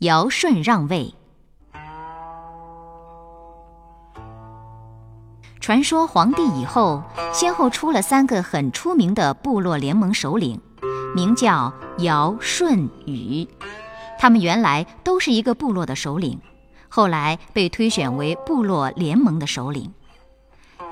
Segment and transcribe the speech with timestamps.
[0.00, 1.12] 尧舜让位。
[5.58, 7.02] 传说黄帝以后，
[7.32, 10.60] 先后出了三个很出名的部落联盟首领，
[11.16, 13.48] 名叫尧、舜、禹。
[14.20, 16.40] 他们原来都是一个部落的首领，
[16.88, 19.92] 后来被推选为部落联盟的首领。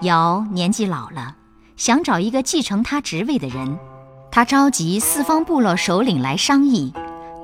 [0.02, 1.36] 尧年纪老了，
[1.76, 3.78] 想找一个继承他职位的人，
[4.32, 6.92] 他召集四方部落首领来商议，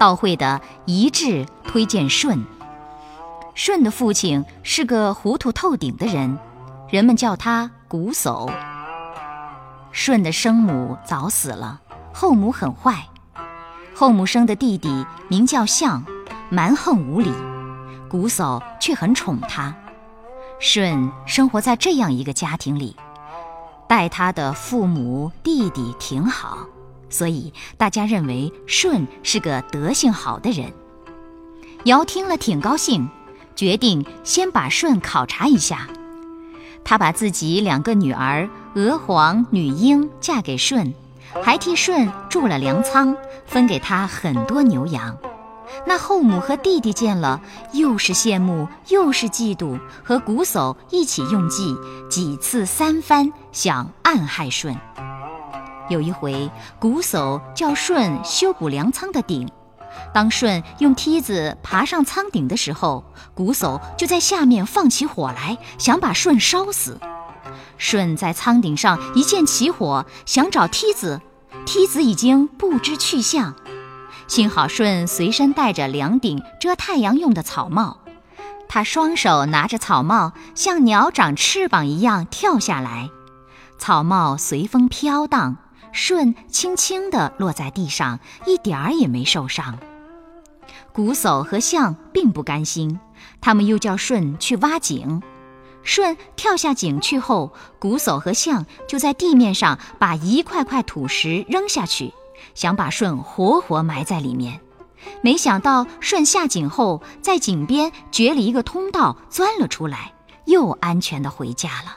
[0.03, 2.45] 到会的一致推荐舜。
[3.55, 6.41] 舜的父亲是个糊涂透顶的人。
[6.91, 8.53] 人们叫他瞽叟。
[9.93, 11.81] 舜的生母早死了，
[12.13, 13.07] 后母很坏。
[13.95, 16.05] 后母生的弟弟名叫象，
[16.51, 17.31] 蛮横无理，
[18.11, 19.73] 瞽叟却很宠他。
[20.59, 22.97] 舜生活在这样一个家庭里，
[23.89, 26.59] 待他的父母弟弟挺好，
[27.13, 30.73] 所以大家认为舜是个德行好的人。
[31.85, 33.09] 尧听了挺高兴，
[33.55, 35.89] 决定先把舜考察一下。
[36.85, 40.95] 他把自己两个女儿娥皇、女英嫁给舜，
[41.45, 43.17] 还替舜筑了粮仓，
[43.47, 45.17] 分给他很多牛羊。
[45.87, 47.41] 那后母和弟弟见了，
[47.73, 51.75] 又是羡慕又是嫉妒，和瞽叟一起用计，
[52.11, 54.77] 几次三番想暗害舜。
[55.89, 59.49] 有一回，瞽叟叫舜修补粮仓的顶。
[60.15, 63.05] 当舜用梯子爬上仓顶的时候，
[63.37, 66.99] 瞽叟就在下面放起火来，想把舜烧死。
[67.77, 71.21] 舜在仓顶上一见起火，想找梯子，
[71.67, 73.55] 梯子已经不知去向。
[74.29, 77.99] 幸好舜随身带着两顶遮太阳用的草帽，
[78.69, 83.11] 他双手拿着草帽，像鸟长翅膀一样跳下来，
[83.79, 85.57] 草帽随风飘荡，
[85.93, 89.79] 舜轻轻地落在地上，一点儿也没受伤。
[90.95, 92.99] 瞽叟和象并不甘心，
[93.41, 95.23] 他们又叫舜去挖井。
[95.85, 102.13] 舜跳下井去后，瞽叟和象就在地面上把一块块土石扔下去，
[102.55, 104.61] 想把舜活活埋在里面。
[105.21, 110.15] 没想到舜下井后，在井边掘了一个通道，钻了出来，
[110.45, 111.97] 又安全地回家了。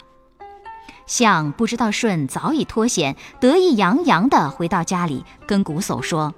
[1.07, 6.33] 象不知道舜早已脱险，得意洋洋地回到家里，跟瞽叟说。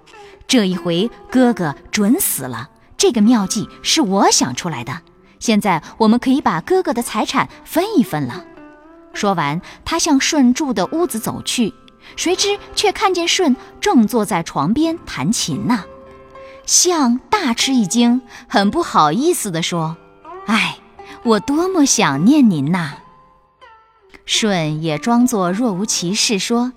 [0.47, 2.69] 这一回哥哥准死了。
[2.97, 5.01] 这个妙计是我想出来的。
[5.39, 8.43] 现在我们可以把哥哥的财产分一分了。
[9.13, 11.73] 说完，他向舜住的屋子走去，
[12.15, 15.83] 谁知却看见舜正坐在床边弹琴呢。
[16.65, 19.95] 象大吃一惊，很不好意思地说
[20.47, 20.77] ：“哎，
[21.23, 22.93] 我多么想念您呐！”
[24.27, 26.73] 舜也装作若无其事说：“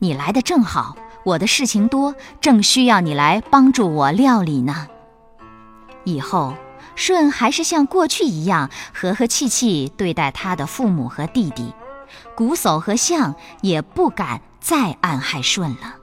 [0.00, 0.96] 你来的正好。”
[1.26, 4.86] 我的事情多，正需要你来帮助我料理呢。
[6.04, 6.54] 以后，
[6.94, 11.74] 舜还是像过去一样和和气气对待他的父母和弟弟，
[12.36, 15.96] 瞽叟和象也不敢再暗害舜了。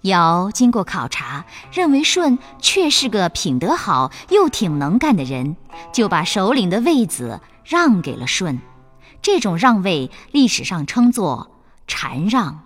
[0.00, 5.56] 尧经过考察，认为舜确是个品德好又挺能干的人，
[5.92, 8.58] 就把首领的位子让给了舜。
[9.26, 11.50] 这种让位，历史上称作
[11.88, 12.65] 禅让。